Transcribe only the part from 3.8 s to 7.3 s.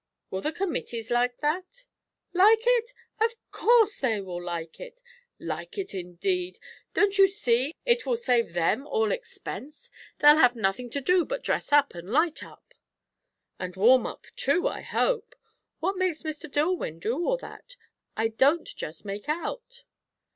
they will! Like it, indeed! Don't you